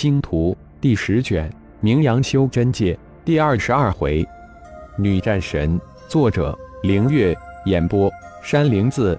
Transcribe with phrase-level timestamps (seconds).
[0.00, 4.24] 星图》第十卷，名扬修真界第二十二回，
[4.96, 5.76] 女战神。
[6.06, 7.36] 作者：凌月。
[7.66, 8.08] 演播：
[8.40, 9.18] 山灵子。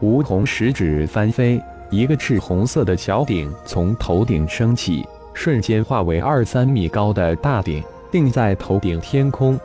[0.00, 7.80] 梧桐食指翻飞，一个赤红色的小鼎从头顶升起，瞬间化为二三米高的大鼎，
[8.10, 9.56] 定在头顶天空。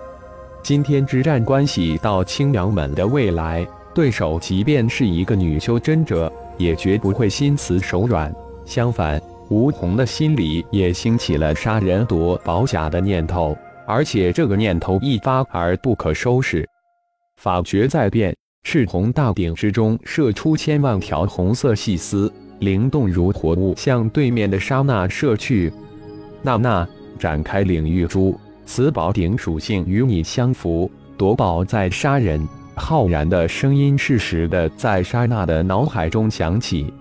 [0.61, 8.31] 今天之战关系到青阳门的未来，对手即便是一个女修真者，也绝不会心慈手软。
[8.63, 9.19] 相反，
[9.49, 16.67] 吴红的心里也兴起了杀人夺宝甲的念头，而且这个念头一发而不可收拾。
[17.37, 18.35] 法诀在变。
[18.67, 25.71] 赤红大鼎之中射出千万条红色细丝，灵动如活物，向对面的沙那射去。
[26.41, 26.87] 娜娜，
[27.19, 28.35] 展开领域珠，
[28.65, 32.43] 此宝鼎属性与你相符，夺宝在杀人。
[32.73, 36.91] 浩然的声音适时的在沙那的脑海中响起。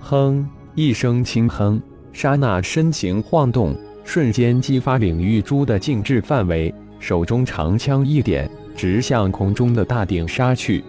[0.00, 1.80] 哼，一声轻哼，
[2.12, 10.82] 刹那身形晃动，瞬间激发领域珠的静置范围，手中长枪一点，直向空中的大鼎杀去。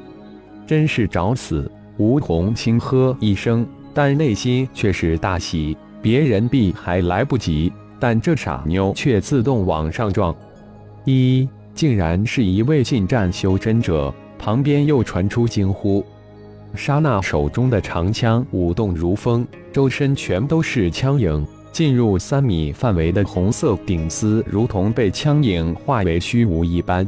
[0.66, 1.72] 真是找死！
[1.97, 5.77] 吴桐轻喝一声，但内心却是大喜。
[6.02, 10.36] 别人避还来不及，但这傻妞却自动往上撞。
[11.03, 14.11] 一，竟然是一位近战修真者！
[14.39, 16.03] 旁边又传出惊呼。
[16.73, 21.45] 莎娜手中的长枪舞动如风，周身全都是枪影。
[21.71, 27.05] 进入三米范围的红色顶丝，如同被枪影化为虚无一般。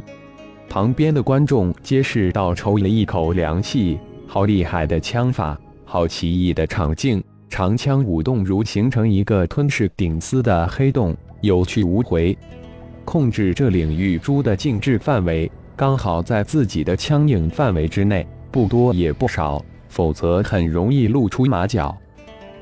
[0.68, 7.24] 旁边的观众皆是倒抽了一口凉气，好厉害的枪法，好奇异的场景。
[7.48, 12.36] 长枪舞动如形成一个吞噬顶丝的黑洞，有去无回。
[13.06, 21.96] 控制这领域珠的静置范围，刚好在自己的枪影范围之内，不多也不少，否则很容易露出马脚。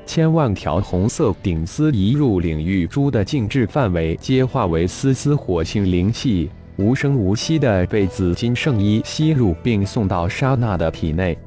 [0.05, 6.49] 千万条红色顶丝一入领域珠的静置范围，皆化为丝丝火性灵气。
[6.77, 11.37] 无声无息地被紫金圣衣吸入，并送到莎娜的体内。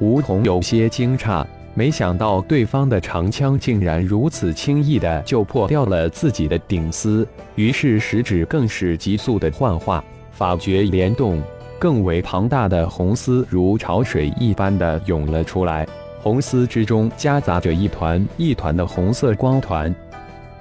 [0.00, 11.40] 梧桐有些惊诧，没想到对方的长枪竟然如此轻易地就破掉了自己的顶丝，于是食指更是急速地幻化，法诀联动，
[11.78, 15.86] 更为庞大的红丝如潮水一般的涌了出来，
[16.20, 19.94] 红丝之中夹杂着一团一团的红色光团。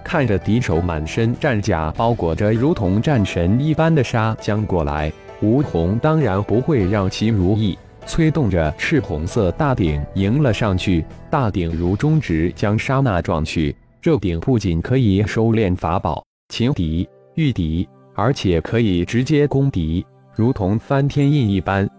[0.04, 5.12] 看着敌手满身战甲包裹着如同战神一般的杀将过来，
[5.42, 7.76] 吴桐当然不会让其如意，
[8.06, 11.04] 催动着赤红色大鼎迎了上去。
[11.32, 21.90] 大鼎如中指将沙那撞去，这鼎不仅可以收敛法宝、擒敌、御敌，而且可以直接攻敌，如同翻天印一般。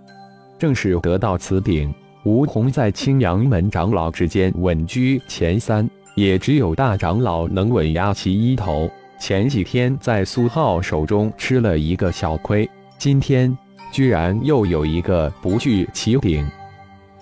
[0.59, 1.93] 正是得到此鼎，
[2.25, 5.89] 吴红在青阳门长老之间稳居前三。
[6.17, 8.91] 也只有大长老能稳压其一头。
[9.21, 13.55] 前几天在苏浩手中吃了一个小亏，今天
[13.93, 16.47] 居然又有一个不惧其顶。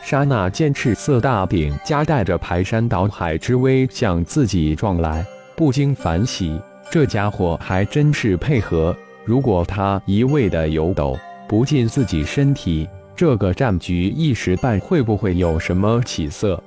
[0.00, 5.26] 刹那间赤色大鼎夹带着排山倒海之威向自己撞来，
[5.56, 6.56] 不禁反喜，
[6.88, 8.94] 这家伙还真是配合。
[9.24, 11.18] 如果他一味的游斗
[11.48, 12.86] 不进自己身体，
[13.16, 16.62] 这个战局一时半会不会有什么起色？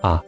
[0.00, 0.22] 啊！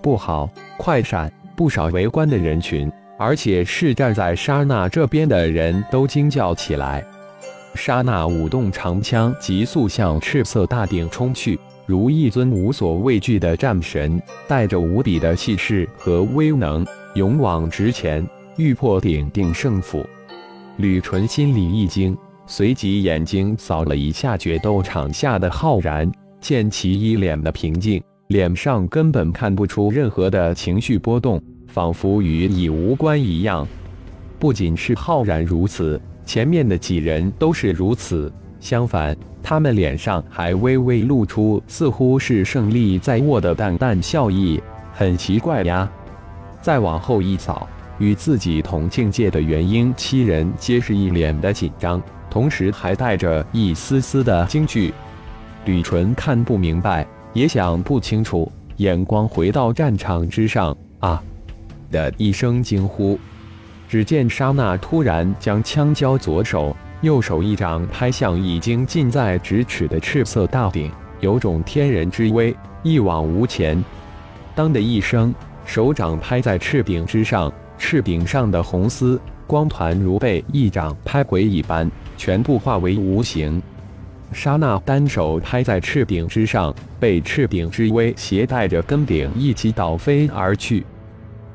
[0.00, 0.48] 不好！
[0.78, 1.30] 快闪！
[1.54, 7.04] 不少围观的人群，而且是站在莎娜这边的人都惊叫起来。
[7.74, 18.26] 莎娜舞动长枪，急速向赤色大鼎冲去，如一尊无所畏惧的战神，带着无比的气势和威能，勇往直前，
[18.56, 20.06] 欲破鼎定胜负。
[20.78, 22.16] 吕纯心里一惊，
[22.46, 28.02] 随即眼睛扫了一下决斗场下的浩然，见其一脸的平静。
[28.28, 33.66] 脸上根本看不出任何的情绪波动，仿佛与已无关一样。
[34.38, 38.30] 不仅是浩然如此，前面的几人都是如此。
[38.60, 44.60] 相反，他们脸上还微微露出似乎是胜利在握的淡淡笑意，
[44.92, 45.90] 很奇怪呀。
[46.60, 47.66] 再往后一扫，
[47.98, 54.92] 与自己同境界的元婴七人皆是一脸的紧张，同时还带着一丝丝的惊惧。
[55.64, 57.06] 吕纯看不明白。
[57.32, 61.22] 也想不清楚，眼光回到战场之上，啊
[61.90, 63.20] 的一声惊呼。
[63.86, 70.90] 只见沙那突然将枪交左手，右手一掌拍向已经近在咫尺的赤色大鼎，
[71.20, 73.84] 有种天人之威，一往无前。
[74.54, 75.34] 当的一声，
[75.66, 83.62] 手掌拍在赤鼎之上，赤鼎上的红丝光团如被一掌拍回一般，全部化为无形。
[84.32, 90.84] 刹那，单手拍在赤鼎之上，被赤鼎之威携带着根顶一起倒飞而去。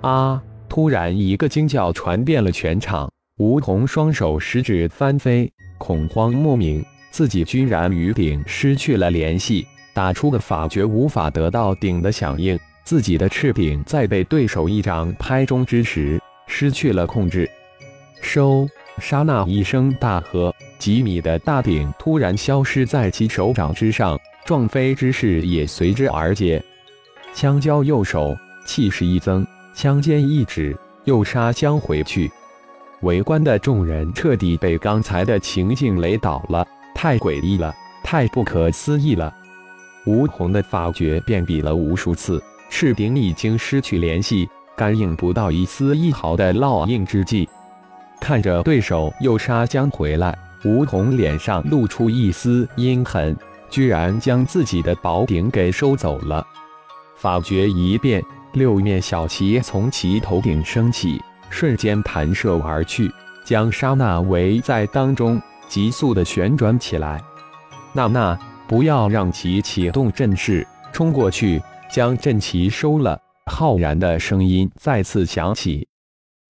[0.01, 0.41] 啊！
[0.69, 17.49] 突然，一个惊叫传遍了全场，吴桐双手食指翻飞，恐慌莫名，自己居然与鼎失去了联系，打出的法诀无法得到鼎的响应，自己的赤柄在被对手一掌拍中之时失去了控制。
[18.21, 18.67] 收！
[18.99, 26.61] 刹那一声大喝，几米的大鼎突然消失在其手掌之上，撞飞之势也随之而解。
[27.33, 28.35] 枪交右手，
[28.65, 32.29] 气势一增，枪尖一指，又杀将回去。
[33.01, 37.73] 围观的众人彻底被刚才的情境雷倒了，太诡异了，
[38.03, 39.33] 太不可思议了。
[40.05, 47.47] 吴红的法诀变比了无数次，赤鼎已经失去联系，感应不到一丝一毫的烙印之际。
[48.19, 53.37] 看着对手又杀将回来，吴桐脸上露出一丝阴狠，
[53.69, 56.43] 居然将自己的宝鼎给收走了。
[57.17, 58.23] 法诀一变，
[58.53, 63.11] 六面小旗从其头顶升起，瞬间弹射而去，
[63.43, 67.21] 将沙娜围在当中，急速的旋转起来。
[67.93, 73.19] 娜娜，不要让其启动阵势，冲过去将阵旗收了。
[73.51, 75.87] 浩然的声音再次响起。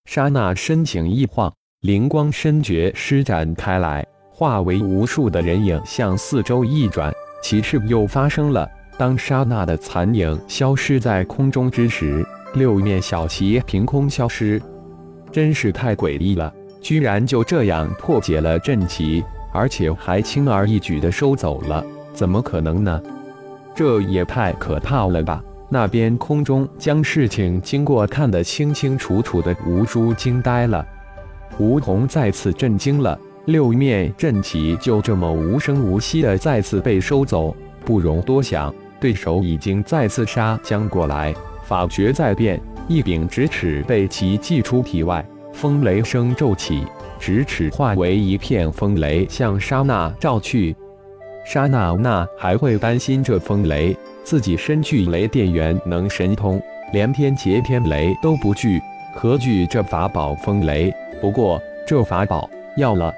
[0.06, 1.52] 沙娜身形一晃。
[1.82, 7.12] 灵光深诀施展开来，化为无数的人影向四周一转。
[7.42, 8.70] 其事又发生了。
[9.00, 12.24] 当刹那的残影消失在空中之时，
[12.54, 14.62] 六面小旗凭空消失，
[15.32, 16.54] 真是太诡异了！
[16.84, 21.84] 居然就这样破解了阵旗，而且还轻而易举地收走了，
[22.14, 23.02] 怎么可能呢？
[23.74, 25.44] 这也太可怕了吧！
[25.70, 30.86] 那边空中将事情经过看得清清楚楚的吴珠惊呆了。
[31.58, 37.56] 吴桐再次震惊了，六面阵旗就这么无声无息的再次被收走。
[37.86, 41.34] 不容多想，对手已经再次杀将过来，
[41.64, 46.84] 法诀在变，一柄直尺被其祭出体外，风雷声骤起，
[47.20, 50.76] 直尺化为一片风雷向沙娜照去。
[51.44, 53.96] 沙娜那还会担心这风雷？
[54.24, 56.62] 自己身具雷电元能神通，
[56.94, 58.80] 连天劫天雷都不惧，
[59.14, 60.94] 何惧这法宝风雷？
[61.20, 63.14] 不过这法宝要了，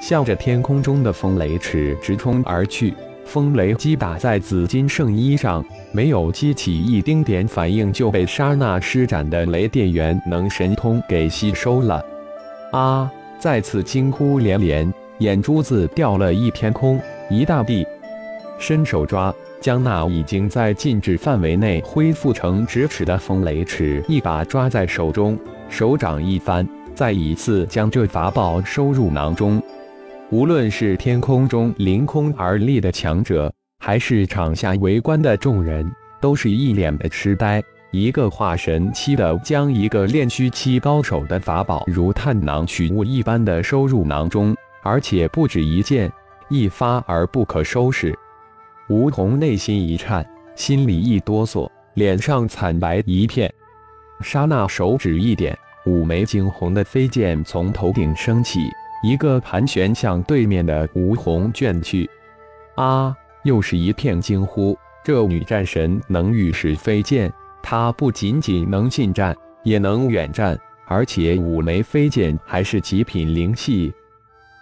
[0.00, 2.94] 向着天空中的风雷尺直冲而去。
[3.24, 12.04] 风雷击打在紫金圣衣上，没有激起一丁点反应，就被刹那施展的雷电元能神通给吸收了。
[12.72, 13.10] 啊！
[13.38, 16.98] 再次惊呼连连，眼珠子掉了一片空，
[17.30, 17.86] 一大地。
[18.58, 25.38] 伸手抓，将那已经在禁止范围内恢复成直尺的风雷尺一把抓在手中，
[25.68, 26.66] 手掌一翻。
[26.94, 29.60] 再一次将这法宝收入囊中。
[30.30, 35.90] 无论是天空中凌空而立的强者，还是场下围观的众人，
[36.20, 37.60] 都是一脸的痴呆。
[37.90, 46.10] 一个化神期的将一个炼虚期高手的法宝如探囊取物一般的收入囊中，而且不止一件，
[46.48, 48.16] 一发而不可收拾。
[48.88, 53.52] 吴桐内心一颤，心里一哆嗦，脸上惨白一片。
[54.20, 55.56] 刹那，手指一点。
[55.86, 58.60] 五枚惊鸿的飞剑从头顶升起，
[59.02, 62.08] 一个盘旋向对面的吴红卷去。
[62.76, 63.14] 啊！
[63.42, 64.74] 又是一片惊呼。
[65.04, 67.30] 这女战神能御使飞剑，
[67.62, 73.92] 她不仅仅能近战，也能远战，而且五枚飞剑还是极品灵器。